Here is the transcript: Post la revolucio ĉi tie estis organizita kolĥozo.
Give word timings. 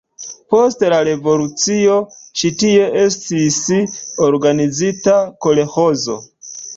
Post 0.51 0.83
la 0.93 0.99
revolucio 1.07 1.97
ĉi 2.41 2.49
tie 2.63 2.87
estis 3.01 3.59
organizita 4.29 5.15
kolĥozo. 5.47 6.17